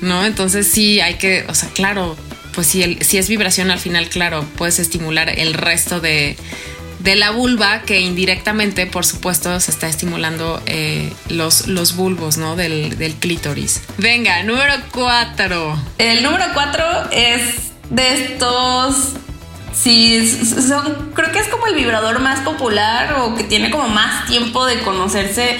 [0.00, 0.24] ¿no?
[0.24, 2.16] Entonces sí hay que, o sea, claro,
[2.54, 6.36] pues si, el, si es vibración al final, claro, puedes estimular el resto de,
[7.04, 12.56] de la vulva que indirectamente, por supuesto, se está estimulando eh, los, los bulbos, ¿no?
[12.56, 13.82] Del, del clítoris.
[13.98, 15.78] Venga, número cuatro.
[15.98, 19.12] El número cuatro es de estos
[19.74, 20.24] Sí,
[20.66, 24.64] son, creo que es como el vibrador más popular o que tiene como más tiempo
[24.66, 25.58] de conocerse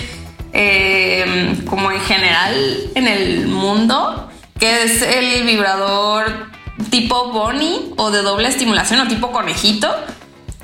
[0.53, 2.55] eh, como en general
[2.95, 4.31] en el mundo,
[4.61, 6.47] que es el vibrador
[6.91, 9.93] tipo Bonnie o de doble estimulación o tipo conejito,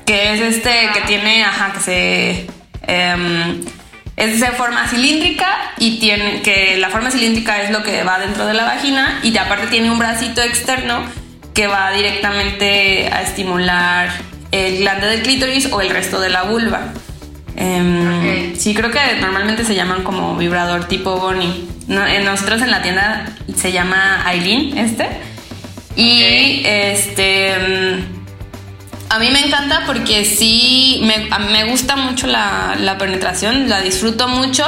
[0.05, 2.47] que es este que tiene, ajá, que se...
[2.87, 3.61] Em,
[4.17, 5.47] es de forma cilíndrica
[5.79, 9.31] y tiene que la forma cilíndrica es lo que va dentro de la vagina y
[9.31, 11.03] de aparte tiene un bracito externo
[11.53, 14.09] que va directamente a estimular
[14.51, 16.93] el glande del clítoris o el resto de la vulva.
[17.55, 21.67] Em, sí, creo que normalmente se llaman como vibrador tipo Bonnie.
[21.87, 25.07] nosotros en la tienda se llama Aileen este.
[25.95, 27.55] Y este.
[29.11, 34.27] A mí me encanta porque sí, me, me gusta mucho la, la penetración, la disfruto
[34.27, 34.65] mucho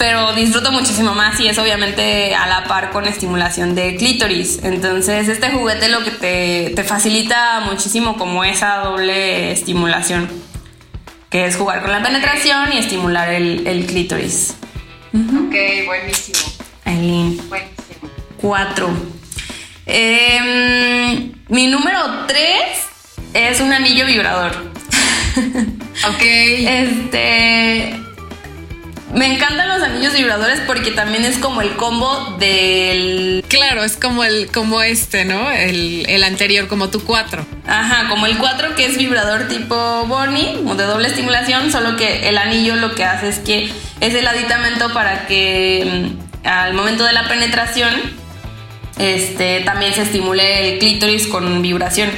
[0.00, 4.60] pero disfruto muchísimo más y es obviamente a la par con estimulación de clítoris.
[4.62, 10.26] Entonces este juguete lo que te, te facilita muchísimo como esa doble estimulación,
[11.28, 14.54] que es jugar con la penetración y estimular el, el clítoris.
[15.12, 15.54] Ok,
[15.84, 16.50] buenísimo.
[16.86, 17.36] Aileen.
[17.50, 18.10] Buenísimo.
[18.40, 18.88] Cuatro.
[19.84, 22.86] Em, mi número tres
[23.34, 24.52] es un anillo vibrador.
[26.08, 26.22] ok.
[26.22, 28.00] Este
[29.14, 33.44] me encantan los anillos vibradores porque también es como el combo del.
[33.48, 35.50] Claro, es como el, como este, ¿no?
[35.50, 37.44] El, anterior, como tu 4.
[37.66, 42.28] Ajá, como el 4 que es vibrador tipo Bonnie, o de doble estimulación, solo que
[42.28, 47.04] el anillo lo que hace es que es el aditamento para que mm, al momento
[47.04, 48.19] de la penetración
[49.00, 52.10] este, también se estimule el clítoris con vibración.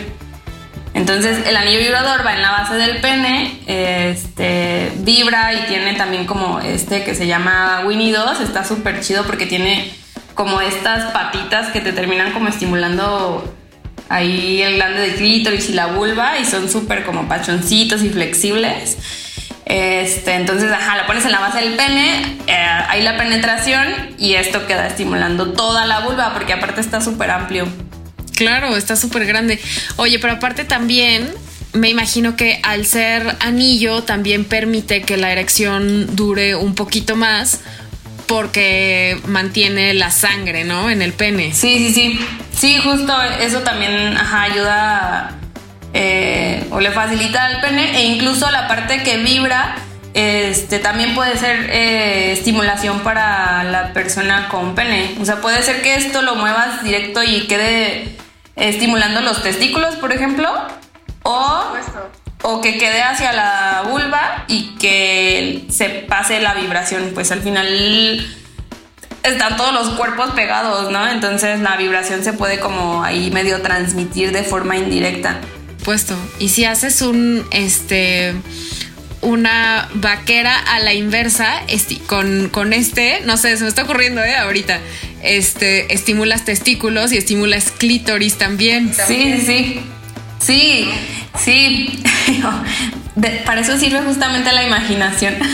[0.94, 6.26] Entonces el anillo vibrador va en la base del pene, este, vibra y tiene también
[6.26, 9.90] como este que se llama Winnie 2, está súper chido porque tiene
[10.34, 13.54] como estas patitas que te terminan como estimulando
[14.08, 18.98] ahí el glande del clítoris y la vulva y son súper como pachoncitos y flexibles.
[19.66, 22.52] Este, entonces, ajá, la pones en la base del pene, eh,
[22.88, 23.86] ahí la penetración
[24.18, 27.66] y esto queda estimulando toda la vulva porque aparte está súper amplio.
[28.34, 29.60] Claro, está súper grande.
[29.96, 31.30] Oye, pero aparte también
[31.72, 37.60] me imagino que al ser anillo también permite que la erección dure un poquito más
[38.26, 40.90] porque mantiene la sangre, ¿no?
[40.90, 41.52] En el pene.
[41.54, 42.20] Sí, sí, sí.
[42.52, 45.38] Sí, justo eso también ayuda
[45.94, 49.76] eh, o le facilita al pene e incluso la parte que vibra
[50.14, 55.16] este también puede ser eh, estimulación para la persona con pene.
[55.20, 58.16] O sea, puede ser que esto lo muevas directo y quede
[58.56, 60.50] estimulando los testículos, por ejemplo,
[61.22, 61.62] o,
[62.42, 67.12] o que quede hacia la vulva y que se pase la vibración.
[67.14, 68.26] Pues al final
[69.22, 71.08] están todos los cuerpos pegados, ¿no?
[71.08, 75.38] Entonces la vibración se puede como ahí medio transmitir de forma indirecta.
[75.84, 76.16] Puesto.
[76.38, 78.34] Y si haces un este
[79.22, 81.62] una vaquera a la inversa
[82.06, 84.36] con, con este, no sé, se me está ocurriendo ¿eh?
[84.36, 84.80] ahorita,
[85.22, 88.92] este, estimulas testículos y estimulas clítoris también.
[89.06, 89.80] Sí, sí,
[90.40, 90.90] sí,
[91.38, 92.02] sí.
[93.46, 95.34] para eso sirve justamente la imaginación.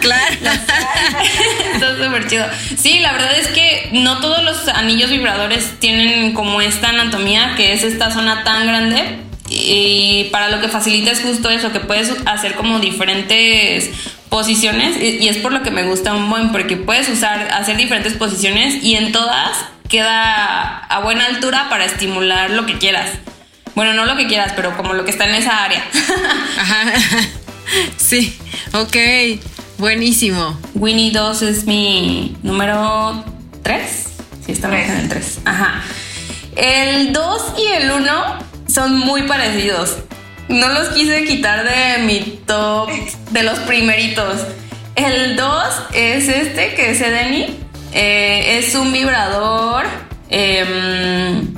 [0.00, 0.34] Claro.
[1.74, 2.46] Está súper chido.
[2.78, 7.74] Sí, la verdad es que no todos los anillos vibradores tienen como esta anatomía, que
[7.74, 9.18] es esta zona tan grande
[9.50, 13.90] y para lo que facilita es justo eso, que puedes hacer como diferentes
[14.28, 18.14] posiciones y es por lo que me gusta un buen, porque puedes usar, hacer diferentes
[18.14, 19.58] posiciones y en todas
[19.88, 23.10] queda a buena altura para estimular lo que quieras.
[23.74, 25.84] Bueno, no lo que quieras, pero como lo que está en esa área.
[26.58, 26.92] Ajá.
[27.96, 28.36] Sí,
[28.72, 28.96] ok,
[29.78, 30.58] buenísimo.
[30.74, 33.24] Winnie 2 es mi número
[33.62, 34.04] 3.
[34.44, 35.38] Sí, estamos en el 3.
[35.44, 35.82] Ajá.
[36.56, 39.96] El 2 y el 1 son muy parecidos.
[40.48, 42.90] No los quise quitar de mi top
[43.30, 44.40] de los primeritos.
[44.96, 45.64] El 2
[45.94, 47.56] es este, que es Edeni.
[47.92, 49.84] Eh, es un vibrador
[50.28, 51.54] em,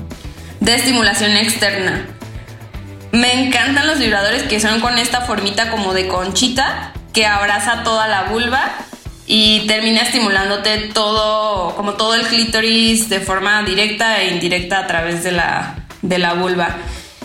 [0.60, 2.06] de estimulación externa.
[3.12, 8.08] Me encantan los vibradores que son con esta formita como de conchita que abraza toda
[8.08, 8.72] la vulva
[9.26, 15.22] y termina estimulándote todo, como todo el clítoris de forma directa e indirecta a través
[15.22, 16.76] de la, de la vulva.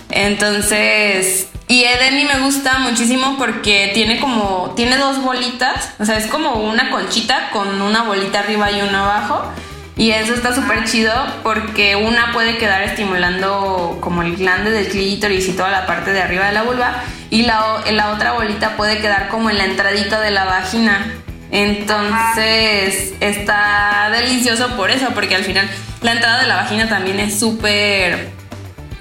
[0.09, 6.27] Entonces, y Edeni me gusta muchísimo porque tiene como, tiene dos bolitas, o sea, es
[6.27, 9.51] como una conchita con una bolita arriba y una abajo.
[9.97, 15.47] Y eso está súper chido porque una puede quedar estimulando como el glande del clítoris
[15.47, 18.99] y toda la parte de arriba de la vulva y la, la otra bolita puede
[18.99, 21.13] quedar como en la entradita de la vagina.
[21.51, 25.67] Entonces está delicioso por eso, porque al final
[26.01, 28.36] la entrada de la vagina también es súper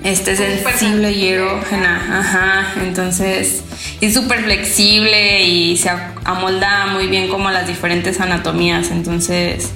[0.06, 2.20] este, sensible y erógena.
[2.20, 3.62] Ajá, entonces
[4.00, 5.90] es súper flexible y se
[6.24, 8.90] amolda muy bien como a las diferentes anatomías.
[8.90, 9.72] Entonces,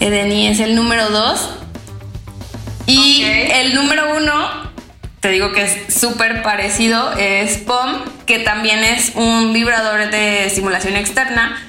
[0.00, 1.50] Edeni es el número 2.
[2.86, 4.72] Y el número 1
[5.22, 10.96] te digo que es súper parecido, es POM, que también es un vibrador de estimulación
[10.96, 11.62] externa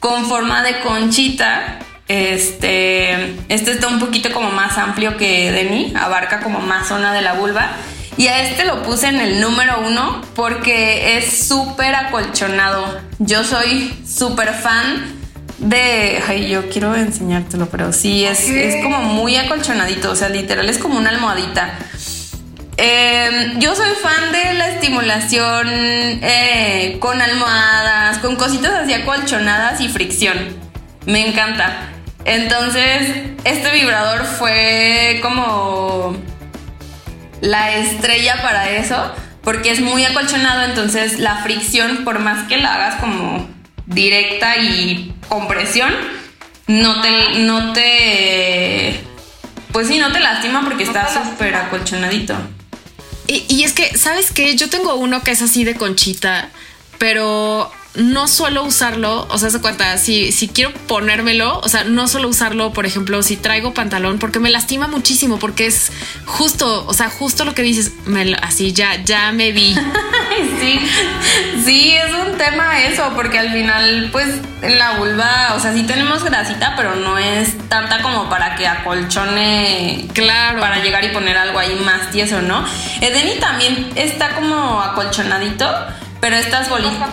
[0.00, 1.80] con forma de conchita.
[2.08, 7.22] Este, este está un poquito como más amplio que Deni, abarca como más zona de
[7.22, 7.70] la vulva.
[8.16, 13.00] Y a este lo puse en el número uno porque es súper acolchonado.
[13.18, 15.16] Yo soy súper fan
[15.58, 16.22] de.
[16.28, 20.10] Ay, yo quiero enseñártelo, pero sí, es, es como muy acolchonadito.
[20.10, 21.74] O sea, literal es como una almohadita.
[22.76, 29.88] Em, yo soy fan de la estimulación eh, con almohadas, con cositas así acolchonadas y
[29.88, 30.36] fricción.
[31.06, 31.93] Me encanta.
[32.24, 33.08] Entonces,
[33.44, 36.16] este vibrador fue como
[37.40, 39.12] la estrella para eso,
[39.42, 43.46] porque es muy acolchonado, entonces la fricción, por más que la hagas como
[43.86, 45.92] directa y con presión,
[46.66, 49.00] no te, no te,
[49.72, 52.34] pues sí, no te lastima porque está súper acolchonadito.
[53.26, 54.54] Y, es que, ¿sabes qué?
[54.54, 56.50] Yo tengo uno que es así de conchita,
[56.98, 62.08] pero no suelo usarlo, o sea, se cuenta, si, si quiero ponérmelo, o sea, no
[62.08, 65.92] suelo usarlo, por ejemplo, si traigo pantalón, porque me lastima muchísimo, porque es
[66.24, 67.92] justo, o sea, justo lo que dices,
[68.42, 69.74] así ya, ya me vi.
[70.60, 70.80] sí,
[71.64, 75.84] sí, es un tema eso, porque al final, pues, en la vulva, o sea, sí
[75.84, 81.36] tenemos grasita, pero no es tanta como para que acolchone, claro, para llegar y poner
[81.36, 82.64] algo ahí más tieso, ¿no?
[83.00, 85.70] Edeni también está como acolchonadito,
[86.20, 87.10] pero estas bolitas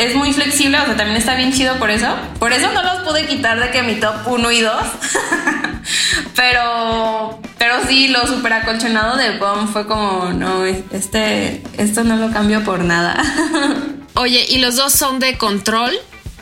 [0.00, 2.06] es muy flexible, o sea, también está bien chido por eso.
[2.38, 4.74] Por eso no los pude quitar de que mi top 1 y 2.
[6.36, 12.32] pero, pero sí, lo super acolchonado de Bomb fue como, no, este, esto no lo
[12.32, 13.22] cambio por nada.
[14.14, 15.92] Oye, ¿y los dos son de control?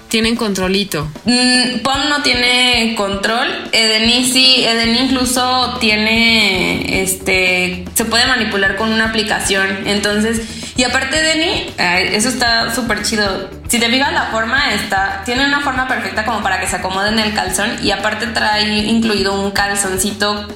[0.08, 1.06] Tienen controlito.
[1.24, 3.68] Mm, POM no tiene control.
[3.72, 9.86] Edeni sí, Edeni incluso tiene, este, se puede manipular con una aplicación.
[9.86, 10.40] Entonces,
[10.76, 11.74] y aparte Edeni,
[12.14, 13.50] eso está súper chido.
[13.68, 17.10] Si te fijas la forma, está, tiene una forma perfecta como para que se acomode
[17.10, 17.84] en el calzón.
[17.84, 20.48] Y aparte trae incluido un calzoncito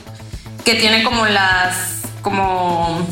[0.64, 3.06] que tiene como las, como...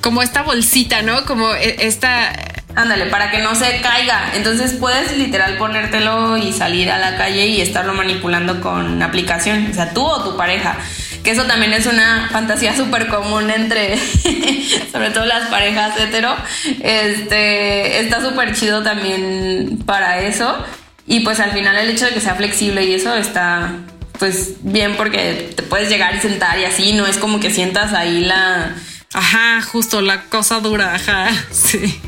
[0.00, 1.24] Como esta bolsita, ¿no?
[1.24, 2.32] Como e, esta
[2.76, 4.32] Ándale, para que no se caiga.
[4.34, 9.68] Entonces puedes literal ponértelo y salir a la calle y estarlo manipulando con aplicación.
[9.70, 10.76] O sea, tú o tu pareja.
[11.22, 13.96] Que eso también es una fantasía súper común entre,
[14.92, 16.34] sobre todo las parejas hetero.
[16.80, 20.56] Este, está súper chido también para eso.
[21.06, 23.72] Y pues al final el hecho de que sea flexible y eso está
[24.18, 26.92] pues bien porque te puedes llegar y sentar y así.
[26.92, 28.74] No es como que sientas ahí la...
[29.12, 32.00] Ajá, justo la cosa dura, ajá, sí.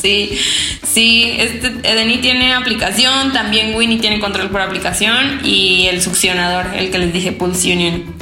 [0.00, 0.38] Sí,
[0.82, 6.90] sí, este Edeni tiene aplicación, también Winnie tiene control por aplicación y el succionador, el
[6.90, 8.14] que les dije Pulse Union.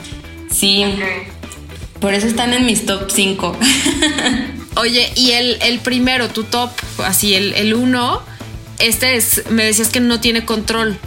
[0.50, 0.84] Sí.
[2.00, 3.56] Por eso están en mis top 5.
[4.76, 6.70] Oye, y el, primero, tu top,
[7.04, 8.22] así, el, el uno,
[8.78, 10.98] este es, me decías que no tiene control.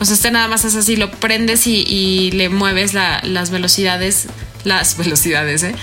[0.00, 4.26] O sea, este nada más es así, lo prendes y, le mueves las velocidades,
[4.64, 5.74] las velocidades, ¿eh?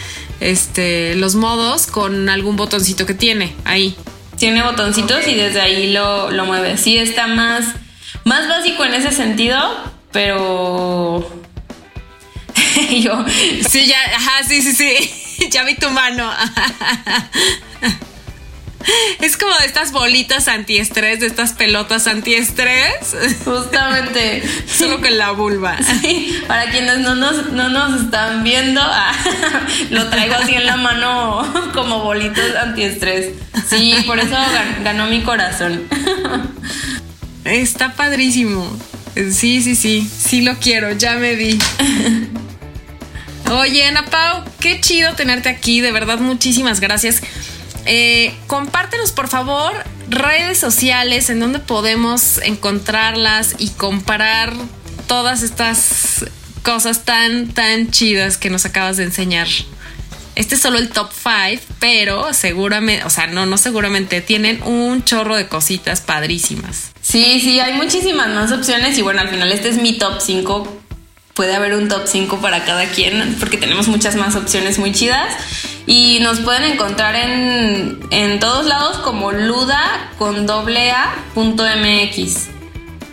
[0.44, 3.96] Este, los modos con algún botoncito que tiene ahí.
[4.38, 6.78] Tiene botoncitos y desde ahí lo, lo mueve.
[6.78, 7.66] Sí, está más,
[8.24, 9.60] más básico en ese sentido,
[10.12, 11.20] pero
[12.92, 13.26] yo.
[13.70, 15.50] Sí, ya, ajá, sí, sí, sí.
[15.52, 16.32] ya vi tu mano.
[19.22, 23.16] Es como de estas bolitas antiestrés, de estas pelotas antiestrés.
[23.46, 24.44] Justamente.
[24.68, 25.78] Solo que la vulva.
[26.04, 29.14] Sí, para quienes no nos, no nos están viendo, ah,
[29.90, 33.30] lo traigo así en la mano como bolitas antiestrés.
[33.70, 34.36] Sí, por eso
[34.84, 35.88] ganó mi corazón.
[37.46, 38.70] Está padrísimo.
[39.16, 40.10] Sí, sí, sí.
[40.18, 41.60] Sí lo quiero, ya me vi.
[43.52, 45.80] Oye, Ana Pau, qué chido tenerte aquí.
[45.80, 47.22] De verdad, muchísimas gracias.
[47.86, 49.74] Eh, compártenos, por favor,
[50.10, 54.54] redes sociales en donde podemos encontrarlas y comparar
[55.08, 56.26] todas estas
[56.64, 59.48] cosas tan, tan chidas que nos acabas de enseñar.
[60.36, 65.04] Este es solo el top 5, pero seguramente, o sea, no, no seguramente, tienen un
[65.04, 66.92] chorro de cositas padrísimas.
[67.02, 70.83] Sí, sí, hay muchísimas más opciones y bueno, al final este es mi top 5.
[71.34, 75.34] Puede haber un top 5 para cada quien porque tenemos muchas más opciones muy chidas.
[75.88, 82.50] Y nos pueden encontrar en, en todos lados como luda con doble a punto mx.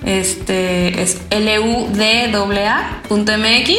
[0.04, 2.30] Este es l u d
[2.68, 3.70] a punto mx.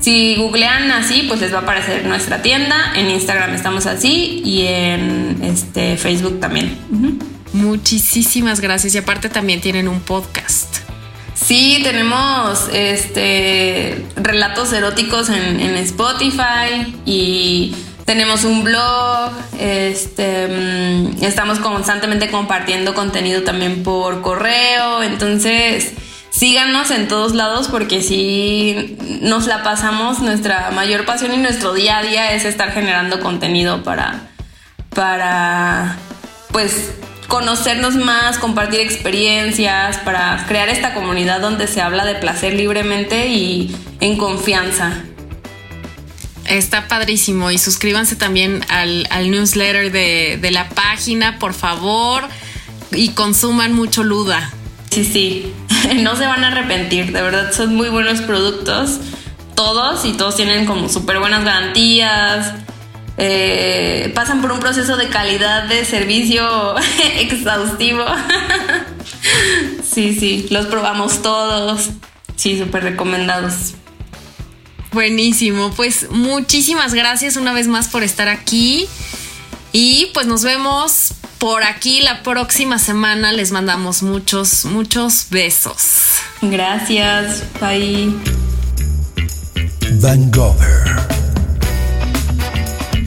[0.00, 2.92] Si googlean así, pues les va a aparecer nuestra tienda.
[2.96, 6.76] En Instagram estamos así y en este Facebook también.
[7.54, 8.94] Muchísimas gracias.
[8.94, 10.84] Y aparte también tienen un podcast.
[11.34, 17.74] Sí, tenemos este relatos eróticos en, Spotify y
[18.04, 25.92] tenemos un blog, este, mm, estamos constantemente compartiendo contenido también por correo, entonces
[26.30, 31.98] síganos en todos lados porque si nos la pasamos, nuestra mayor pasión y nuestro día
[31.98, 34.28] a día es estar generando contenido para,
[34.94, 35.96] para,
[36.52, 36.92] pues,
[37.28, 43.74] conocernos más, compartir experiencias, para crear esta comunidad donde se habla de placer libremente y
[44.00, 45.02] en confianza.
[46.46, 52.24] Está padrísimo y suscríbanse también al, newsletter de, de, la página, por favor,
[52.92, 54.52] y consuman mucho Luda.
[54.90, 55.52] Sí, sí,
[56.02, 59.00] no se van a arrepentir, de verdad son muy buenos productos,
[59.54, 62.52] todos, y todos tienen como súper buenas garantías,
[63.16, 66.74] eh, pasan por un proceso de calidad de servicio
[67.18, 68.04] exhaustivo.
[69.88, 71.90] sí, sí, los probamos todos,
[72.36, 73.74] sí, súper recomendados.
[74.92, 78.88] Buenísimo, pues muchísimas gracias una vez más por estar aquí
[79.72, 83.32] y pues nos vemos por aquí la próxima semana.
[83.32, 86.20] Les mandamos muchos, muchos besos.
[86.40, 88.14] Gracias, bye.
[90.00, 90.30] Van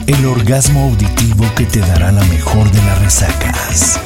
[0.08, 4.00] El orgasmo auditivo que te dará la mejor de las resacas.